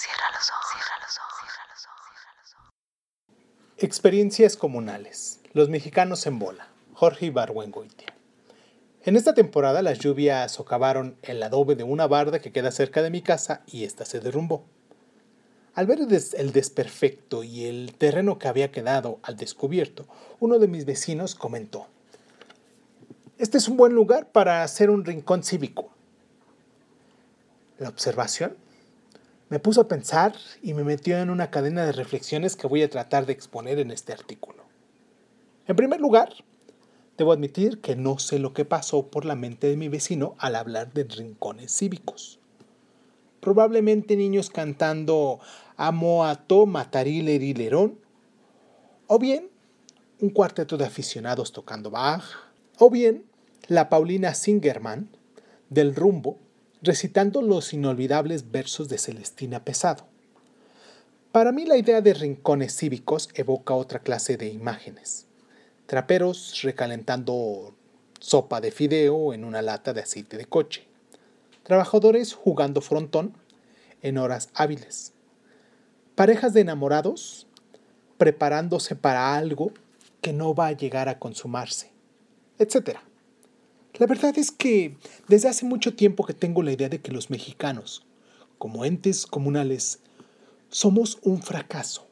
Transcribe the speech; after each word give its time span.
Cierra 0.00 0.30
los 0.32 0.48
ojos, 0.48 0.66
cierra 0.72 0.96
los 1.02 1.18
ojos, 1.18 1.40
cierra 1.42 2.40
los 2.40 2.54
ojos. 2.54 2.72
Experiencias 3.76 4.56
comunales. 4.56 5.40
Los 5.52 5.68
mexicanos 5.68 6.26
en 6.26 6.38
bola. 6.38 6.68
Jorge 6.94 7.26
Ibargüengoitia. 7.26 8.14
En 9.02 9.16
esta 9.16 9.34
temporada 9.34 9.82
las 9.82 9.98
lluvias 9.98 10.52
socavaron 10.52 11.18
el 11.20 11.42
adobe 11.42 11.76
de 11.76 11.82
una 11.82 12.06
barda 12.06 12.38
que 12.38 12.50
queda 12.50 12.70
cerca 12.70 13.02
de 13.02 13.10
mi 13.10 13.20
casa 13.20 13.60
y 13.66 13.84
ésta 13.84 14.06
se 14.06 14.20
derrumbó. 14.20 14.64
Al 15.74 15.86
ver 15.86 15.98
el 15.98 16.52
desperfecto 16.52 17.44
y 17.44 17.66
el 17.66 17.92
terreno 17.92 18.38
que 18.38 18.48
había 18.48 18.72
quedado 18.72 19.18
al 19.22 19.36
descubierto, 19.36 20.06
uno 20.38 20.58
de 20.58 20.68
mis 20.68 20.86
vecinos 20.86 21.34
comentó, 21.34 21.88
Este 23.36 23.58
es 23.58 23.68
un 23.68 23.76
buen 23.76 23.92
lugar 23.92 24.28
para 24.32 24.62
hacer 24.62 24.88
un 24.88 25.04
rincón 25.04 25.42
cívico. 25.42 25.90
La 27.76 27.90
observación 27.90 28.56
me 29.50 29.58
puso 29.58 29.82
a 29.82 29.88
pensar 29.88 30.34
y 30.62 30.74
me 30.74 30.84
metió 30.84 31.18
en 31.18 31.28
una 31.28 31.50
cadena 31.50 31.84
de 31.84 31.92
reflexiones 31.92 32.54
que 32.56 32.68
voy 32.68 32.82
a 32.82 32.88
tratar 32.88 33.26
de 33.26 33.32
exponer 33.32 33.80
en 33.80 33.90
este 33.90 34.12
artículo. 34.12 34.62
En 35.66 35.74
primer 35.74 36.00
lugar, 36.00 36.32
debo 37.18 37.32
admitir 37.32 37.80
que 37.80 37.96
no 37.96 38.18
sé 38.20 38.38
lo 38.38 38.54
que 38.54 38.64
pasó 38.64 39.08
por 39.08 39.24
la 39.24 39.34
mente 39.34 39.66
de 39.66 39.76
mi 39.76 39.88
vecino 39.88 40.36
al 40.38 40.54
hablar 40.54 40.92
de 40.92 41.02
rincones 41.02 41.76
cívicos. 41.76 42.38
Probablemente 43.40 44.16
niños 44.16 44.50
cantando 44.50 45.40
Amoato 45.76 46.66
Matarilerón, 46.66 47.98
o 49.08 49.18
bien 49.18 49.50
un 50.20 50.30
cuarteto 50.30 50.76
de 50.76 50.84
aficionados 50.84 51.52
tocando 51.52 51.90
Bach, 51.90 52.22
o 52.78 52.88
bien 52.88 53.24
la 53.66 53.88
Paulina 53.88 54.32
Singerman 54.34 55.08
del 55.70 55.96
rumbo 55.96 56.38
recitando 56.82 57.42
los 57.42 57.72
inolvidables 57.72 58.50
versos 58.50 58.88
de 58.88 58.98
Celestina 58.98 59.64
Pesado. 59.64 60.06
Para 61.32 61.52
mí 61.52 61.64
la 61.64 61.76
idea 61.76 62.00
de 62.00 62.14
rincones 62.14 62.76
cívicos 62.76 63.28
evoca 63.34 63.74
otra 63.74 64.00
clase 64.00 64.36
de 64.36 64.48
imágenes. 64.48 65.26
Traperos 65.86 66.60
recalentando 66.62 67.74
sopa 68.18 68.60
de 68.60 68.70
fideo 68.70 69.32
en 69.34 69.44
una 69.44 69.62
lata 69.62 69.92
de 69.92 70.00
aceite 70.00 70.36
de 70.36 70.46
coche. 70.46 70.86
Trabajadores 71.62 72.34
jugando 72.34 72.80
frontón 72.80 73.36
en 74.02 74.18
horas 74.18 74.48
hábiles. 74.54 75.12
Parejas 76.14 76.54
de 76.54 76.62
enamorados 76.62 77.46
preparándose 78.18 78.96
para 78.96 79.36
algo 79.36 79.72
que 80.20 80.32
no 80.32 80.54
va 80.54 80.68
a 80.68 80.72
llegar 80.72 81.08
a 81.08 81.18
consumarse, 81.18 81.90
etcétera. 82.58 83.02
La 84.00 84.06
verdad 84.06 84.38
es 84.38 84.50
que 84.50 84.96
desde 85.28 85.50
hace 85.50 85.66
mucho 85.66 85.94
tiempo 85.94 86.24
que 86.24 86.32
tengo 86.32 86.62
la 86.62 86.72
idea 86.72 86.88
de 86.88 87.02
que 87.02 87.12
los 87.12 87.28
mexicanos, 87.28 88.02
como 88.56 88.86
entes 88.86 89.26
comunales, 89.26 89.98
somos 90.70 91.18
un 91.20 91.42
fracaso. 91.42 92.06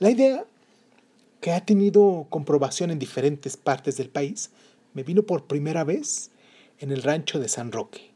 La 0.00 0.10
idea, 0.10 0.44
que 1.40 1.52
ha 1.52 1.64
tenido 1.64 2.26
comprobación 2.30 2.90
en 2.90 2.98
diferentes 2.98 3.56
partes 3.56 3.96
del 3.96 4.08
país, 4.08 4.50
me 4.92 5.04
vino 5.04 5.22
por 5.22 5.44
primera 5.44 5.84
vez 5.84 6.32
en 6.80 6.90
el 6.90 7.04
rancho 7.04 7.38
de 7.38 7.46
San 7.46 7.70
Roque, 7.70 8.10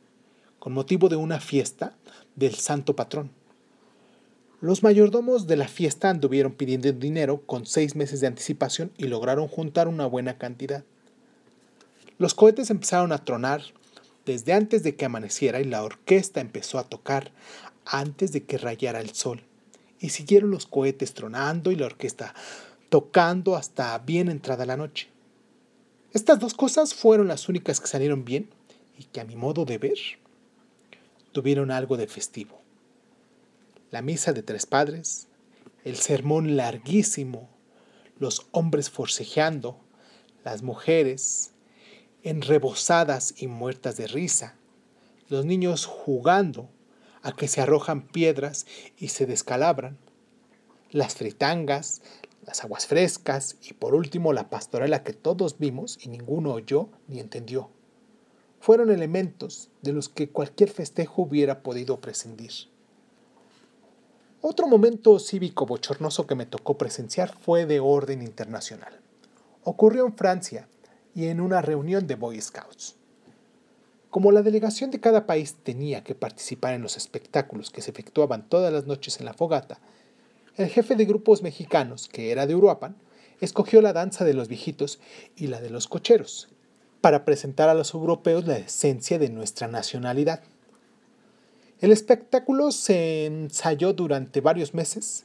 con 0.58 0.73
motivo 0.73 1.08
de 1.08 1.14
una 1.14 1.39
fiesta 1.39 1.97
del 2.34 2.56
santo 2.56 2.97
patrón. 2.97 3.30
Los 4.61 4.83
mayordomos 4.83 5.47
de 5.47 5.55
la 5.55 5.69
fiesta 5.69 6.11
anduvieron 6.11 6.51
pidiendo 6.51 6.91
dinero 6.91 7.42
con 7.47 7.64
seis 7.64 7.95
meses 7.95 8.20
de 8.20 8.27
anticipación 8.27 8.91
y 8.98 9.05
lograron 9.05 9.47
juntar 9.47 9.86
una 9.86 10.06
buena 10.06 10.36
cantidad. 10.36 10.83
Los 12.19 12.34
cohetes 12.34 12.70
empezaron 12.70 13.12
a 13.12 13.25
tronar 13.25 13.62
desde 14.25 14.53
antes 14.53 14.83
de 14.83 14.97
que 14.97 15.05
amaneciera 15.05 15.61
y 15.61 15.64
la 15.64 15.83
orquesta 15.83 16.41
empezó 16.41 16.78
a 16.78 16.89
tocar 16.89 17.31
antes 17.84 18.33
de 18.33 18.45
que 18.45 18.58
rayara 18.58 19.00
el 19.00 19.14
sol. 19.14 19.42
Y 20.00 20.11
siguieron 20.11 20.50
los 20.50 20.67
cohetes 20.67 21.14
tronando 21.14 21.70
y 21.70 21.77
la 21.77 21.86
orquesta 21.86 22.34
tocando 22.89 23.56
hasta 23.56 23.98
bien 23.98 24.28
entrada 24.28 24.67
la 24.67 24.77
noche. 24.77 25.08
Estas 26.12 26.39
dos 26.39 26.55
cosas 26.55 26.95
fueron 26.95 27.29
las 27.29 27.48
únicas 27.48 27.80
que 27.80 27.86
salieron 27.86 28.24
bien 28.24 28.48
y 28.98 29.05
que 29.05 29.20
a 29.20 29.24
mi 29.24 29.36
modo 29.36 29.64
de 29.64 29.79
ver 29.79 29.98
tuvieron 31.33 31.70
algo 31.70 31.98
de 31.98 32.07
festivo. 32.07 32.61
La 33.91 34.01
misa 34.01 34.33
de 34.33 34.42
tres 34.42 34.64
padres, 34.64 35.29
el 35.85 35.96
sermón 35.96 36.57
larguísimo, 36.57 37.51
los 38.18 38.46
hombres 38.52 38.89
forcejeando, 38.89 39.79
las 40.45 40.62
mujeres, 40.62 41.52
enrebosadas 42.27 43.35
y 43.37 43.47
muertas 43.47 43.97
de 43.97 44.09
risa, 44.09 44.57
los 45.29 45.45
niños 45.45 45.87
jugando 45.87 46.69
a 47.23 47.31
que 47.31 47.47
se 47.47 47.61
arrojan 47.61 48.09
piedras 48.09 48.67
y 48.98 49.09
se 49.09 49.27
descalabran, 49.27 49.97
las 50.91 51.15
fritangas, 51.15 52.03
las 52.45 52.65
aguas 52.65 52.86
frescas 52.89 53.57
y 53.63 53.75
por 53.75 53.95
último 53.95 54.33
la 54.33 54.51
pastorela 54.51 55.05
que 55.05 55.13
todos 55.13 55.59
vimos 55.59 55.98
y 56.03 56.09
ninguno 56.09 56.53
oyó 56.53 56.89
ni 57.07 57.20
entendió. 57.20 57.70
Fueron 58.59 58.91
elementos 58.91 59.70
de 59.83 59.92
los 59.92 60.09
que 60.09 60.29
cualquier 60.29 60.70
festejo 60.70 61.23
hubiera 61.23 61.63
podido 61.63 62.01
prescindir. 62.01 62.51
Otro 64.41 64.67
momento 64.67 65.20
cívico 65.20 65.65
bochornoso 65.65 66.27
que 66.27 66.35
me 66.35 66.47
tocó 66.47 66.77
presenciar 66.77 67.36
fue 67.39 67.67
de 67.67 67.79
orden 67.79 68.23
internacional. 68.23 69.01
Ocurrió 69.63 70.07
en 70.07 70.17
Francia 70.17 70.69
y 71.17 71.29
en 71.29 71.41
una 71.41 71.63
reunión 71.63 72.07
de 72.07 72.15
Boy 72.15 72.39
Scouts. 72.39 72.95
Como 74.11 74.33
la 74.33 74.43
delegación 74.43 74.91
de 74.91 75.01
cada 75.01 75.27
país 75.27 75.57
tenía 75.63 76.05
que 76.05 76.15
participar 76.15 76.75
en 76.75 76.83
los 76.83 76.99
espectáculos 76.99 77.71
que 77.71 77.81
se 77.81 77.91
efectuaban 77.91 78.47
todas 78.51 78.71
las 78.71 78.87
noches 78.87 79.19
en 79.19 79.25
la 79.25 79.33
fogata, 79.33 79.81
el 80.57 80.69
jefe 80.69 80.95
de 80.95 81.07
grupos 81.07 81.43
mexicanos, 81.43 82.09
que 82.09 82.31
era 82.31 82.47
de 82.47 82.55
Uruapan, 82.55 82.97
escogió 83.41 83.81
la 83.81 83.95
danza 83.95 84.27
de 84.27 84.35
los 84.35 84.49
viejitos 84.49 85.01
y 85.37 85.47
la 85.47 85.63
de 85.63 85.71
los 85.71 85.89
cocheros, 85.89 86.49
para 87.01 87.25
presentar 87.25 87.71
a 87.71 87.75
los 87.75 87.95
europeos 87.95 88.47
la 88.47 88.59
esencia 88.59 89.19
de 89.19 89.31
nuestra 89.31 89.69
nacionalidad. 89.69 90.43
El 91.81 91.93
espectáculo 91.93 92.73
se 92.73 93.25
ensayó 93.25 93.95
durante 93.95 94.43
varios 94.43 94.75
meses 94.75 95.25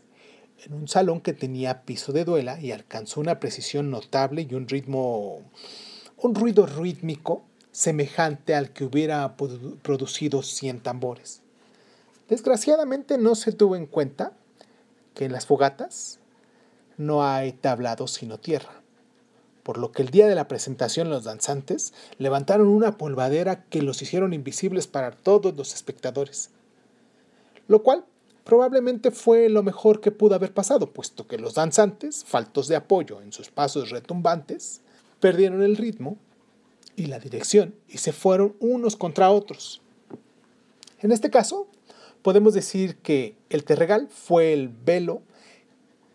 en 0.64 0.74
un 0.74 0.88
salón 0.88 1.22
que 1.22 1.34
tenía 1.34 1.84
piso 1.84 2.12
de 2.14 2.26
duela 2.26 2.60
y 2.60 2.72
alcanzó 2.72 3.20
una 3.20 3.40
precisión 3.40 3.90
notable 3.90 4.48
y 4.50 4.54
un 4.54 4.68
ritmo, 4.68 5.42
un 6.18 6.36
ruido 6.36 6.66
rítmico 6.66 7.44
semejante 7.72 8.54
al 8.54 8.72
que 8.72 8.84
hubiera 8.84 9.38
produ- 9.38 9.78
producido 9.82 10.44
100 10.44 10.82
tambores. 10.82 11.42
Desgraciadamente 12.30 13.18
no 13.18 13.36
se 13.36 13.52
tuvo 13.52 13.76
en 13.76 13.86
cuenta 13.86 14.34
que 15.16 15.26
en 15.26 15.32
las 15.32 15.46
fogatas 15.46 16.20
no 16.98 17.26
hay 17.26 17.54
tablado 17.54 18.08
sino 18.08 18.38
tierra, 18.40 18.82
por 19.64 19.78
lo 19.78 19.92
que 19.92 20.02
el 20.02 20.10
día 20.10 20.28
de 20.28 20.36
la 20.36 20.48
presentación 20.48 21.10
los 21.10 21.24
danzantes 21.24 21.94
levantaron 22.18 22.68
una 22.68 22.98
polvadera 22.98 23.64
que 23.66 23.82
los 23.82 24.02
hicieron 24.02 24.34
invisibles 24.34 24.88
para 24.88 25.12
todos 25.12 25.56
los 25.56 25.74
espectadores, 25.74 26.52
lo 27.68 27.84
cual 27.84 28.06
probablemente 28.44 29.12
fue 29.12 29.50
lo 29.50 29.64
mejor 29.64 30.02
que 30.02 30.12
pudo 30.12 30.36
haber 30.36 30.54
pasado, 30.54 30.92
puesto 30.92 31.28
que 31.28 31.38
los 31.38 31.54
danzantes, 31.54 32.24
faltos 32.26 32.68
de 32.68 32.76
apoyo 32.76 33.22
en 33.22 33.32
sus 33.32 33.50
pasos 33.50 33.90
retumbantes, 33.90 34.82
perdieron 35.20 35.62
el 35.62 35.78
ritmo 35.78 36.18
y 36.96 37.06
la 37.06 37.20
dirección 37.20 37.76
y 37.88 38.00
se 38.00 38.14
fueron 38.14 38.56
unos 38.60 38.96
contra 38.96 39.32
otros. 39.32 39.82
En 41.00 41.12
este 41.12 41.30
caso, 41.30 41.68
podemos 42.22 42.54
decir 42.54 42.98
que 42.98 43.36
el 43.50 43.64
terregal 43.64 44.08
fue 44.10 44.54
el 44.54 44.70
velo 44.70 45.22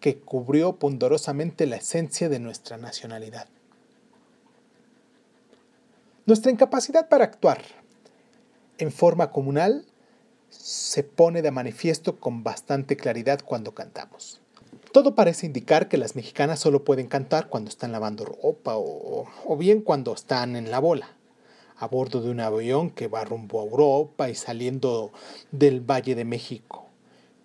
que 0.01 0.19
cubrió 0.19 0.77
pundorosamente 0.77 1.67
la 1.67 1.77
esencia 1.77 2.29
de 2.29 2.39
nuestra 2.39 2.77
nacionalidad. 2.77 3.49
Nuestra 6.27 6.53
incapacidad 6.53 7.09
para 7.09 7.25
actuar 7.25 7.63
en 8.79 8.93
forma 8.93 9.31
comunal 9.31 9.85
se 10.51 11.03
pone 11.03 11.43
de 11.43 11.51
manifiesto 11.51 12.19
con 12.19 12.43
bastante 12.43 12.97
claridad 12.97 13.41
cuando 13.45 13.75
cantamos. 13.75 14.41
Todo 14.93 15.15
parece 15.15 15.47
indicar 15.47 15.89
que 15.89 15.99
las 15.99 16.17
mexicanas 16.17 16.61
solo 16.61 16.85
pueden 16.85 17.07
cantar 17.07 17.49
cuando 17.49 17.69
están 17.69 17.93
lavando 17.93 18.25
ropa 18.25 18.77
o, 18.77 19.27
o 19.45 19.57
bien 19.57 19.83
cuando 19.83 20.15
están 20.15 20.57
en 20.57 20.71
la 20.71 20.79
bola, 20.79 21.17
a 21.77 21.87
bordo 21.87 22.23
de 22.23 22.31
un 22.31 22.41
avión 22.41 22.91
que 22.91 23.09
va 23.09 23.25
rumbo 23.25 23.61
a 23.61 23.65
Europa 23.65 24.31
y 24.31 24.35
saliendo 24.35 25.13
del 25.51 25.81
Valle 25.81 26.15
de 26.15 26.25
México. 26.25 26.87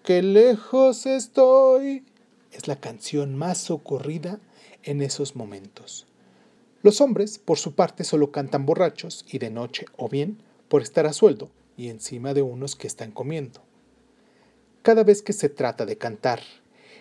¡Qué 0.04 0.22
lejos 0.22 1.06
estoy! 1.06 2.06
Es 2.52 2.68
la 2.68 2.78
canción 2.78 3.36
más 3.36 3.58
socorrida 3.58 4.40
en 4.84 5.02
esos 5.02 5.36
momentos. 5.36 6.08
Los 6.84 7.02
hombres, 7.02 7.38
por 7.38 7.60
su 7.60 7.76
parte, 7.76 8.04
solo 8.04 8.32
cantan 8.32 8.66
borrachos 8.66 9.26
y 9.30 9.38
de 9.38 9.52
noche 9.52 9.86
o 9.98 10.10
bien 10.10 10.42
por 10.70 10.82
estar 10.82 11.06
a 11.06 11.14
sueldo 11.14 11.50
y 11.78 11.90
encima 11.90 12.34
de 12.34 12.42
unos 12.42 12.76
que 12.76 12.88
están 12.88 13.12
comiendo. 13.12 13.62
Cada 14.82 15.04
vez 15.04 15.22
que 15.22 15.34
se 15.34 15.50
trata 15.50 15.86
de 15.86 15.98
cantar 15.98 16.42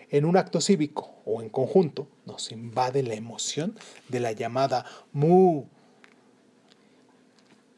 en 0.09 0.25
un 0.25 0.37
acto 0.37 0.61
cívico 0.61 1.15
o 1.25 1.41
en 1.41 1.49
conjunto, 1.49 2.07
nos 2.25 2.51
invade 2.51 3.01
la 3.03 3.15
emoción 3.15 3.77
de 4.09 4.19
la 4.19 4.33
llamada 4.33 4.85
mu. 5.13 5.65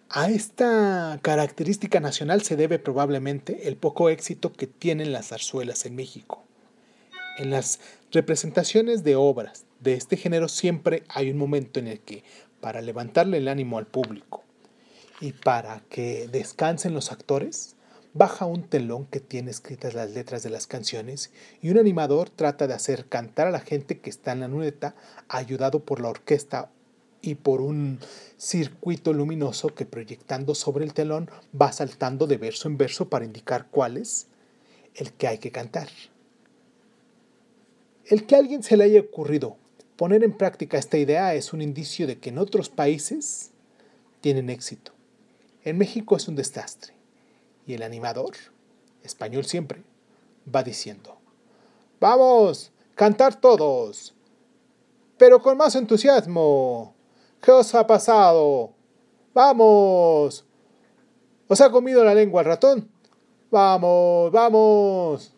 A 0.09 0.29
esta 0.29 1.19
característica 1.21 1.99
nacional 1.99 2.41
se 2.41 2.55
debe 2.55 2.79
probablemente 2.79 3.67
el 3.67 3.77
poco 3.77 4.09
éxito 4.09 4.51
que 4.51 4.67
tienen 4.67 5.11
las 5.11 5.29
zarzuelas 5.29 5.85
en 5.85 5.95
México. 5.95 6.43
En 7.37 7.49
las 7.49 7.79
representaciones 8.11 9.03
de 9.03 9.15
obras 9.15 9.65
de 9.79 9.93
este 9.93 10.17
género 10.17 10.47
siempre 10.49 11.03
hay 11.09 11.31
un 11.31 11.37
momento 11.37 11.79
en 11.79 11.87
el 11.87 11.99
que, 11.99 12.23
para 12.61 12.81
levantarle 12.81 13.37
el 13.37 13.47
ánimo 13.47 13.77
al 13.77 13.87
público 13.87 14.43
y 15.23 15.31
para 15.31 15.79
que 15.87 16.27
descansen 16.29 16.93
los 16.93 17.13
actores, 17.13 17.77
baja 18.13 18.45
un 18.45 18.63
telón 18.63 19.05
que 19.05 19.21
tiene 19.21 19.51
escritas 19.51 19.93
las 19.93 20.11
letras 20.11 20.43
de 20.43 20.49
las 20.49 20.67
canciones 20.67 21.31
y 21.61 21.69
un 21.69 21.77
animador 21.77 22.29
trata 22.29 22.67
de 22.67 22.73
hacer 22.73 23.05
cantar 23.05 23.47
a 23.47 23.51
la 23.51 23.61
gente 23.61 23.99
que 23.99 24.09
está 24.09 24.33
en 24.33 24.41
la 24.41 24.49
luneta, 24.49 24.95
ayudado 25.29 25.79
por 25.79 26.01
la 26.01 26.09
orquesta 26.09 26.71
y 27.21 27.35
por 27.35 27.61
un 27.61 27.99
circuito 28.35 29.13
luminoso 29.13 29.73
que 29.73 29.85
proyectando 29.85 30.55
sobre 30.55 30.83
el 30.83 30.93
telón 30.93 31.31
va 31.59 31.71
saltando 31.71 32.27
de 32.27 32.35
verso 32.35 32.67
en 32.67 32.77
verso 32.77 33.07
para 33.07 33.23
indicar 33.23 33.67
cuál 33.71 33.95
es 33.95 34.27
el 34.93 35.13
que 35.13 35.27
hay 35.27 35.37
que 35.37 35.51
cantar. 35.51 35.87
El 38.07 38.25
que 38.25 38.35
a 38.35 38.39
alguien 38.39 38.61
se 38.61 38.75
le 38.75 38.83
haya 38.83 38.99
ocurrido 38.99 39.55
poner 39.95 40.21
en 40.25 40.33
práctica 40.33 40.77
esta 40.77 40.97
idea 40.97 41.33
es 41.33 41.53
un 41.53 41.61
indicio 41.61 42.07
de 42.07 42.19
que 42.19 42.27
en 42.27 42.39
otros 42.39 42.67
países 42.67 43.51
tienen 44.19 44.49
éxito. 44.49 44.91
En 45.63 45.77
México 45.77 46.15
es 46.17 46.27
un 46.27 46.35
desastre. 46.35 46.93
Y 47.65 47.73
el 47.73 47.83
animador, 47.83 48.33
español 49.03 49.45
siempre, 49.45 49.83
va 50.53 50.63
diciendo, 50.63 51.17
Vamos, 51.99 52.73
cantar 52.95 53.39
todos, 53.39 54.13
pero 55.17 55.41
con 55.41 55.57
más 55.57 55.75
entusiasmo. 55.75 56.93
¿Qué 57.41 57.51
os 57.51 57.73
ha 57.75 57.87
pasado? 57.87 58.73
Vamos. 59.33 60.45
¿Os 61.47 61.61
ha 61.61 61.71
comido 61.71 62.03
la 62.03 62.13
lengua 62.13 62.41
el 62.41 62.47
ratón? 62.47 62.91
Vamos, 63.49 64.31
vamos. 64.31 65.32